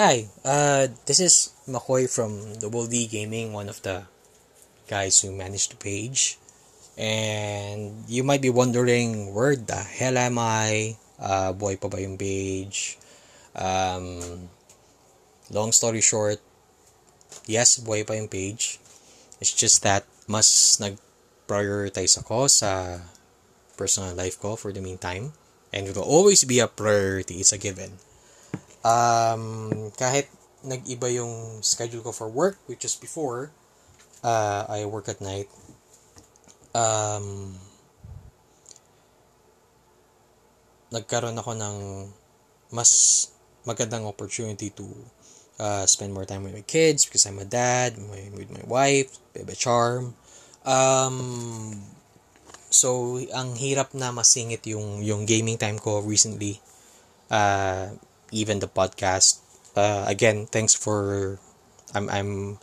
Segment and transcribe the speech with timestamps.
[0.00, 4.08] Hi, uh, this is McCoy from Double D Gaming, one of the
[4.88, 6.40] guys who managed the page.
[6.96, 10.96] And you might be wondering, where the hell am I?
[11.20, 12.96] Uh, buhay pa ba yung page?
[13.52, 14.48] Um,
[15.52, 16.40] long story short,
[17.44, 18.80] yes, buhay pa yung page.
[19.44, 22.96] It's just that mas nag-prioritize ako sa
[23.76, 25.36] personal life ko for the meantime.
[25.68, 27.44] And it will always be a priority.
[27.44, 28.00] It's a given.
[28.82, 30.26] Um, kahit
[30.62, 33.50] nag-iba yung schedule ko for work, which is before,
[34.22, 35.50] uh, I work at night.
[36.74, 37.58] Um,
[40.92, 41.76] nagkaroon ako ng
[42.72, 42.90] mas
[43.64, 44.86] magandang opportunity to
[45.58, 49.18] uh, spend more time with my kids because I'm a dad, my, with my wife,
[49.34, 50.14] Bebe Charm.
[50.64, 51.82] Um,
[52.70, 56.58] so, ang hirap na masingit yung, yung gaming time ko recently.
[57.28, 57.94] Uh,
[58.32, 59.38] even the podcast.
[59.76, 61.38] Uh, again, thanks for...
[61.94, 62.58] I'm, I'm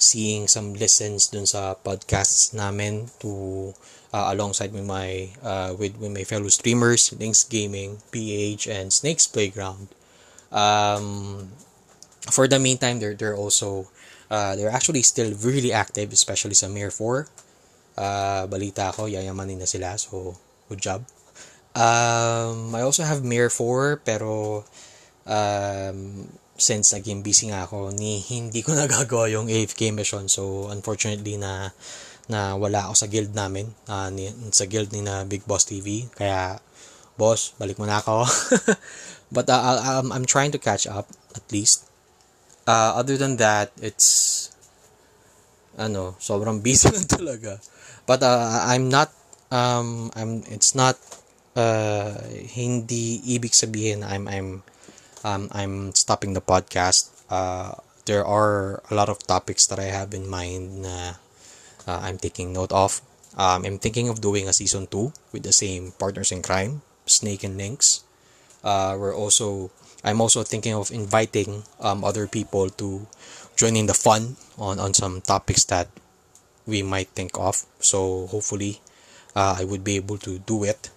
[0.00, 3.72] seeing some listens dun sa podcasts namin to
[4.12, 9.28] uh, alongside with my uh, with, with my fellow streamers Links Gaming, PH and Snakes
[9.28, 9.92] Playground.
[10.50, 11.52] Um,
[12.32, 13.86] for the meantime, they're they're also
[14.32, 17.28] uh, they're actually still really active, especially sa Mir 4.
[18.00, 20.34] Uh, balita ko, yayamanin na sila, so
[20.72, 21.04] good job.
[21.76, 24.64] Um, I also have Mir 4, pero
[25.26, 26.28] um,
[26.60, 30.28] since naging busy nga ako, ni hindi ko nagagawa yung AFK mission.
[30.28, 31.72] So, unfortunately na
[32.30, 36.06] na wala ako sa guild namin, uh, ni, sa guild ni na Big Boss TV.
[36.14, 36.62] Kaya,
[37.18, 38.22] boss, balik mo na ako.
[39.34, 41.90] But uh, I'm, I'm trying to catch up, at least.
[42.70, 44.48] Uh, other than that, it's,
[45.74, 47.58] ano, sobrang busy lang talaga.
[48.06, 49.10] But uh, I'm not,
[49.50, 50.94] um, I'm, it's not,
[51.58, 52.14] uh,
[52.54, 54.62] hindi ibig sabihin I'm, I'm,
[55.24, 57.10] um, I'm stopping the podcast.
[57.30, 57.74] Uh,
[58.06, 61.14] there are a lot of topics that I have in mind na
[61.86, 63.00] uh, I'm taking note of.
[63.36, 67.44] Um, I'm thinking of doing a season 2 with the same partners in crime, Snake
[67.44, 68.02] and Lynx.
[68.64, 69.70] Uh, we're also
[70.02, 73.06] I'm also thinking of inviting um, other people to
[73.56, 75.88] join in the fun on, on some topics that
[76.66, 77.64] we might think of.
[77.80, 78.80] So hopefully
[79.36, 80.90] uh, I would be able to do it.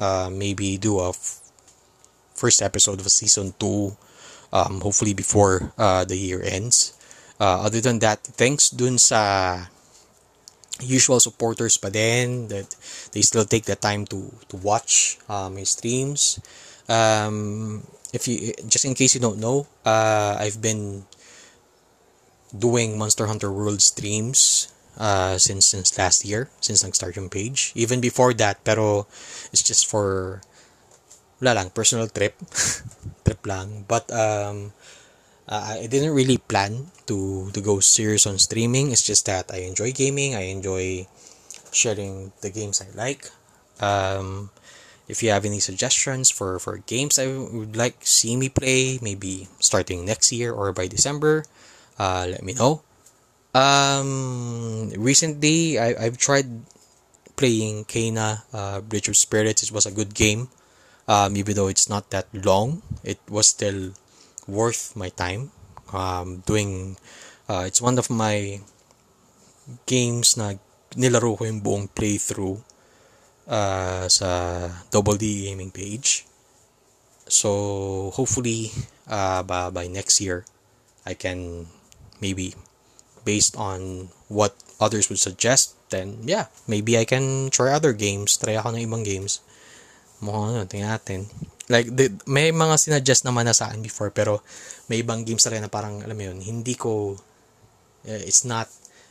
[0.00, 1.12] Uh, maybe do a
[2.40, 3.92] first episode of season 2
[4.52, 6.96] um, hopefully before uh, the year ends.
[7.40, 9.68] Uh, other than that thanks dun sa
[10.80, 12.68] usual supporters pa din that
[13.12, 16.40] they still take the time to to watch uh, my streams.
[16.88, 21.04] Um, if you just in case you don't know uh, I've been
[22.52, 24.68] doing Monster Hunter World streams
[24.98, 27.72] uh, since since last year since nag-start yung page.
[27.72, 29.08] Even before that pero
[29.52, 30.40] it's just for
[31.40, 32.36] wala lang, personal trip.
[33.24, 33.84] trip lang.
[33.88, 34.72] But, um,
[35.48, 38.92] uh, I didn't really plan to, to go serious on streaming.
[38.92, 40.36] It's just that I enjoy gaming.
[40.36, 41.08] I enjoy
[41.72, 43.30] sharing the games I like.
[43.80, 44.50] Um,
[45.08, 49.48] if you have any suggestions for, for games I would like see me play, maybe
[49.58, 51.44] starting next year or by December,
[51.98, 52.82] uh, let me know.
[53.52, 56.46] Um, recently, I, I've tried
[57.34, 59.64] playing Kena, uh, Bridge of Spirits.
[59.64, 60.48] It was a good game
[61.10, 63.90] um, even though it's not that long it was still
[64.46, 65.50] worth my time.
[65.90, 66.96] Um, doing
[67.50, 68.62] uh, it's one of my
[69.90, 70.54] games na
[70.94, 72.62] nilaro ko yung buong playthrough
[73.50, 74.30] uh, sa
[74.94, 76.30] Double D Gaming page.
[77.26, 78.70] So hopefully
[79.10, 80.46] uh, by, by next year
[81.02, 81.66] I can
[82.22, 82.54] maybe
[83.26, 88.56] based on what others would suggest then yeah maybe I can try other games try
[88.56, 89.44] ako ng ibang games
[90.20, 91.28] Mukhang ano, tingnan natin.
[91.70, 94.42] Like, the, may mga sinadjust naman na sa akin before, pero
[94.90, 97.14] may ibang games rin na parang, alam mo yun, hindi ko,
[98.04, 98.66] uh, it's not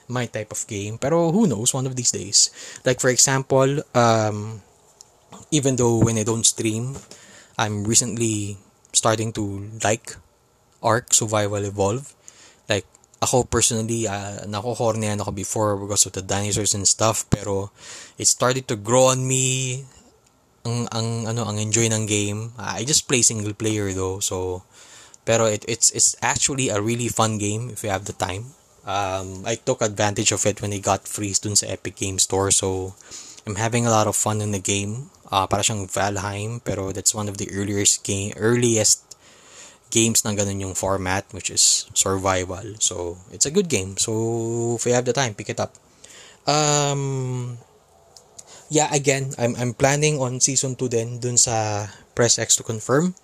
[0.10, 0.98] my type of game.
[0.98, 2.52] Pero who knows, one of these days.
[2.84, 4.62] Like, for example, um,
[5.52, 6.98] even though when I don't stream,
[7.58, 8.58] I'm recently
[8.92, 10.18] starting to like
[10.82, 12.14] Ark Survival Evolve.
[12.68, 12.86] Like,
[13.22, 17.72] ako personally, uh, nako-horny ako before because of the dinosaurs and stuff, pero
[18.18, 19.86] it started to grow on me
[20.66, 22.52] ang ang ano ang enjoy ng game.
[22.60, 24.20] I just play single player though.
[24.20, 24.64] So
[25.24, 28.58] pero it, it's it's actually a really fun game if you have the time.
[28.90, 32.50] Um, I took advantage of it when it got free dun sa Epic Game Store.
[32.50, 32.98] So
[33.46, 35.14] I'm having a lot of fun in the game.
[35.30, 39.06] Uh, para siyang Valheim pero that's one of the earliest game earliest
[39.94, 42.66] games na ganun yung format which is survival.
[42.82, 44.02] So it's a good game.
[44.02, 45.78] So if you have the time, pick it up.
[46.50, 47.62] Um
[48.70, 53.18] yeah, again, I'm I'm planning on season 2 din dun sa Press X to confirm.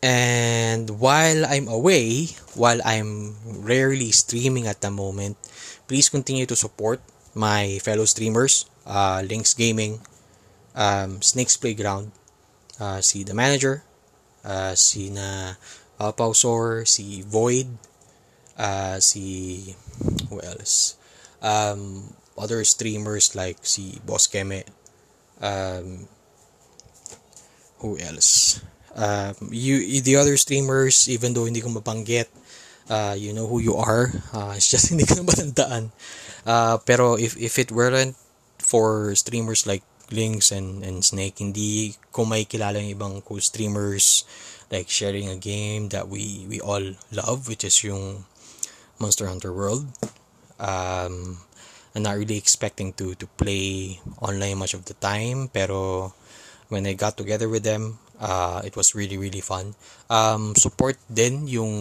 [0.00, 5.36] And while I'm away, while I'm rarely streaming at the moment,
[5.84, 7.04] please continue to support
[7.36, 10.00] my fellow streamers, uh, Links Gaming,
[10.72, 12.16] um, Snakes Playground,
[12.80, 13.84] uh, si The Manager,
[14.40, 15.60] uh, si na
[16.00, 17.68] Pau Sor, si Void,
[18.56, 19.76] uh, si
[20.32, 20.96] who else?
[21.44, 24.64] Um, other streamers like si Boss Keme,
[25.40, 26.08] um,
[27.78, 28.60] who else?
[28.94, 32.26] Um, you the other streamers, even though hindi ko mabanggit,
[32.90, 34.10] uh, you know who you are.
[34.34, 35.94] Uh, it's just hindi ko na matandaan.
[36.44, 38.16] Uh, pero if if it weren't
[38.58, 44.26] for streamers like Links and, and Snake, hindi ko may kilala yung ibang cool streamers
[44.70, 46.82] like sharing a game that we we all
[47.14, 48.26] love, which is yung
[48.98, 49.86] Monster Hunter World.
[50.58, 51.40] Um,
[51.94, 56.10] I'm not really expecting to to play online much of the time, pero
[56.70, 59.74] when I got together with them, uh, it was really really fun.
[60.06, 61.72] Um, support din yung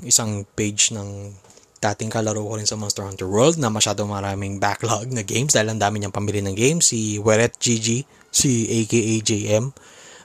[0.00, 1.36] isang page ng
[1.80, 5.72] dating kalaro ko rin sa Monster Hunter World na masyado maraming backlog na games dahil
[5.72, 6.92] ang dami niyang pamili ng games.
[6.92, 9.72] Si Weret GG, si aka JM.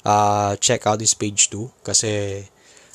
[0.06, 2.46] Uh, check out his page too kasi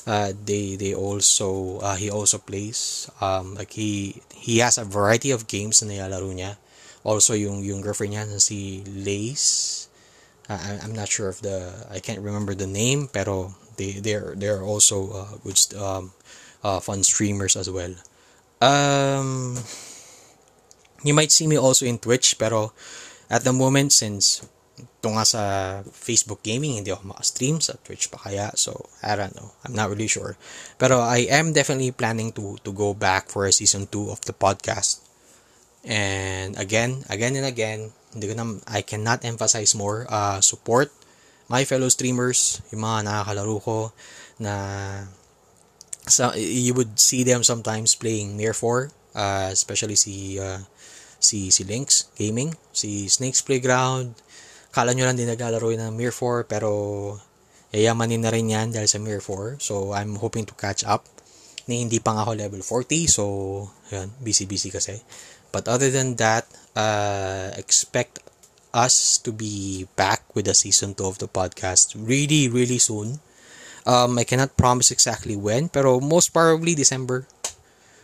[0.07, 5.31] uh, they they also uh, he also plays um, like he he has a variety
[5.31, 6.57] of games na nilalaro niya.
[7.03, 9.87] Also yung yung girlfriend niya si Lace.
[10.49, 14.63] Uh, I'm not sure if the I can't remember the name pero they they're they're
[14.63, 16.11] also uh, good um,
[16.63, 17.93] uh, fun streamers as well.
[18.61, 19.57] Um,
[21.03, 22.73] you might see me also in Twitch, pero
[23.29, 24.45] at the moment, since
[25.01, 25.41] ito nga sa
[25.89, 28.53] Facebook Gaming, hindi ako maka-stream sa Twitch pa kaya.
[28.53, 29.49] So, I don't know.
[29.65, 30.37] I'm not really sure.
[30.77, 34.37] Pero I am definitely planning to to go back for a season 2 of the
[34.37, 35.01] podcast.
[35.81, 40.93] And again, again and again, hindi ko na, I cannot emphasize more, uh, support
[41.49, 43.77] my fellow streamers, yung mga nakakalaro ko
[44.37, 44.53] na
[46.05, 50.63] so you would see them sometimes playing Mir 4 uh, especially si uh,
[51.21, 54.17] si si Links Gaming si Snakes Playground
[54.71, 56.71] kala nyo lang din naglalaro ng Mir 4 pero
[57.75, 61.07] yayamanin na rin yan dahil sa Mir 4 so I'm hoping to catch up.
[61.67, 63.23] Ni hindi pa nga ako level 40 so
[63.91, 65.03] yun busy busy kasi.
[65.51, 66.47] But other than that
[66.79, 68.23] uh, expect
[68.71, 73.19] us to be back with the season 2 of the podcast really really soon.
[73.83, 77.25] Um, I cannot promise exactly when, pero most probably December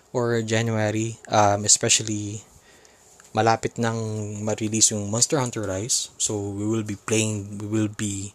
[0.09, 1.21] or January.
[1.29, 2.46] Um, especially
[3.33, 3.97] malapit nang
[4.43, 6.09] ma-release yung Monster Hunter Rise.
[6.17, 8.33] So we will be playing, we will be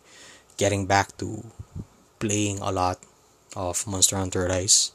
[0.56, 1.44] getting back to
[2.18, 2.98] playing a lot
[3.56, 4.92] of Monster Hunter Rise.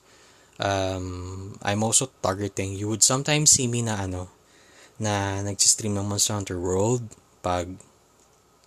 [0.60, 4.30] Um, I'm also targeting, you would sometimes see me na ano,
[4.98, 7.14] na nag-stream ng Monster Hunter World
[7.46, 7.78] pag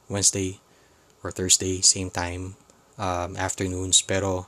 [0.06, 0.62] Wednesday
[1.22, 2.54] or Thursday, same time
[3.00, 4.46] um, afternoons pero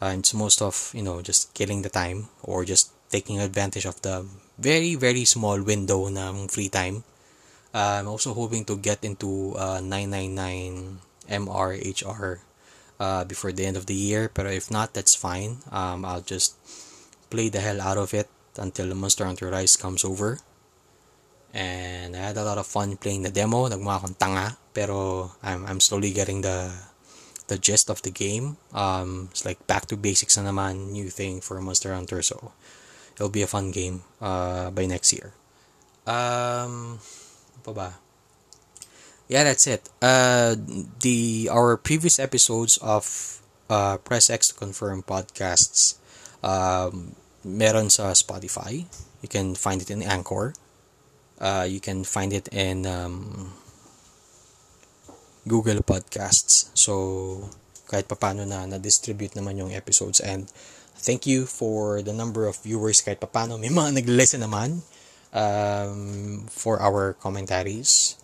[0.00, 4.00] uh, it's most of you know just killing the time or just taking advantage of
[4.02, 4.24] the
[4.58, 7.04] very very small window ng free time.
[7.74, 10.98] Uh, I'm also hoping to get into uh, 999
[11.30, 12.38] MRHR
[12.98, 14.28] uh, before the end of the year.
[14.28, 15.62] Pero if not that's fine.
[15.70, 16.58] Um, I'll just
[17.30, 18.26] play the hell out of it
[18.58, 20.38] until Monster Hunter Rise comes over.
[21.54, 23.70] And I had a lot of fun playing the demo.
[23.70, 26.70] Nagmukha akong tanga pero I'm, I'm slowly getting the
[27.48, 28.56] the gist of the game.
[28.72, 32.22] Um, it's like back to basics na naman, new thing for Monster Hunter.
[32.22, 32.54] So
[33.14, 35.32] it'll be a fun game uh, by next year.
[36.06, 36.98] Um,
[37.62, 37.88] pa ba?
[39.30, 39.86] Yeah, that's it.
[40.02, 40.56] Uh,
[41.00, 43.06] the our previous episodes of
[43.70, 46.02] uh, Press X to Confirm podcasts
[46.42, 47.14] um,
[47.46, 48.84] meron sa Spotify.
[49.22, 50.52] You can find it in Anchor.
[51.38, 53.54] Uh, you can find it in um,
[55.48, 56.68] Google Podcasts.
[56.76, 57.48] So,
[57.88, 60.50] kahit papano na na-distribute naman yung episodes and
[60.96, 64.82] thank you for the number of viewers kahit papano may mga nag-listen naman
[65.32, 68.16] um, for our commentaries.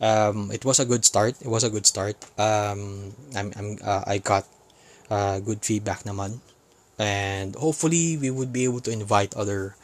[0.00, 1.34] Um, it was a good start.
[1.42, 2.16] It was a good start.
[2.38, 4.46] Um, I'm, I'm, uh, I got
[5.10, 6.38] uh, good feedback naman.
[6.98, 9.76] And hopefully, we would be able to invite other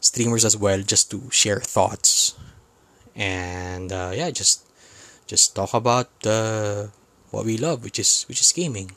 [0.00, 2.34] streamers as well just to share thoughts.
[3.14, 4.64] And uh, yeah, just
[5.26, 6.90] just talk about the
[7.30, 8.92] what we love, which is which is gaming.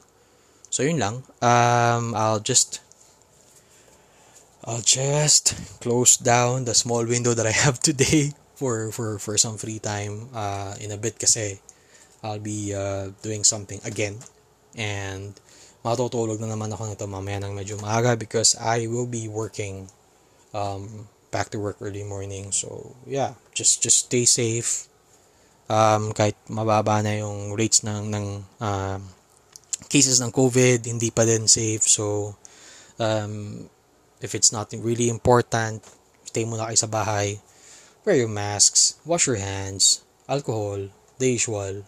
[0.69, 1.23] So yun lang.
[1.43, 2.79] Um, I'll just
[4.65, 9.61] I'll just close down the small window that I have today for for for some
[9.61, 11.61] free time uh, in a bit kasi
[12.25, 14.17] I'll be uh, doing something again.
[14.73, 15.37] And
[15.85, 19.85] matutulog na naman ako nito mamaya ng medyo maaga because I will be working
[20.49, 22.49] um, back to work early morning.
[22.49, 24.89] So yeah just just stay safe.
[25.69, 28.25] Um, kahit mababa na yung rates ng ng
[28.61, 28.97] uh,
[29.89, 31.85] cases ng COVID, hindi pa din safe.
[31.85, 32.35] So,
[33.01, 33.65] um,
[34.25, 35.85] if it's not really important,
[36.25, 37.37] stay muna kayo sa bahay.
[38.01, 40.89] Wear your masks, wash your hands, alcohol,
[41.21, 41.85] the usual.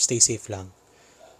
[0.00, 0.72] Stay safe lang.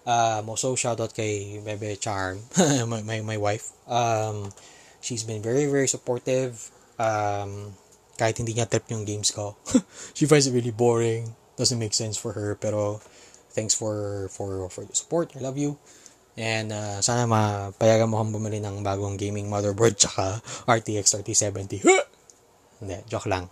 [0.05, 2.45] Um, also, shoutout kay Bebe Charm,
[2.93, 3.73] my, my, my wife.
[3.89, 4.53] Um,
[5.00, 6.71] she's been very, very supportive.
[7.00, 7.77] Um,
[8.21, 9.57] kahit hindi niya trip yung games ko.
[10.17, 11.33] she finds it really boring.
[11.57, 12.57] Doesn't make sense for her.
[12.61, 13.00] Pero,
[13.57, 15.33] thanks for, for, for the support.
[15.37, 15.81] I love you.
[16.39, 20.39] And uh, sana mapayagan mo akong bumili ng bagong gaming motherboard tsaka
[20.71, 21.83] RTX 3070.
[22.81, 23.51] Hindi, joke lang.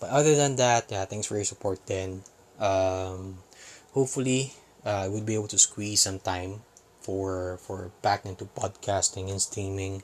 [0.00, 2.24] But other than that, yeah, thanks for your support then.
[2.56, 3.44] Um,
[3.92, 4.56] hopefully,
[4.86, 6.64] uh, I would be able to squeeze some time
[7.04, 10.00] for for back into podcasting and streaming.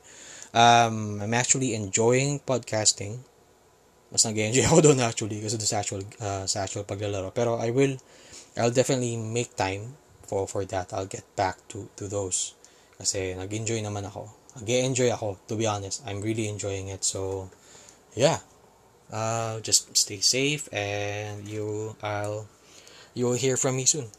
[0.52, 3.24] Um, I'm actually enjoying podcasting.
[4.12, 7.32] Mas nag-enjoy ako doon actually kasi sa actual uh, sa actual paglalaro.
[7.32, 7.96] Pero I will
[8.56, 10.92] I'll definitely make time for for that.
[10.92, 12.54] I'll get back to to those
[12.98, 14.30] kasi nag-enjoy naman ako.
[14.60, 16.02] Nag-enjoy ako to be honest.
[16.04, 17.04] I'm really enjoying it.
[17.04, 17.50] So
[18.14, 18.40] yeah.
[19.06, 22.50] Uh, just stay safe and you I'll
[23.14, 24.10] you'll hear from me soon.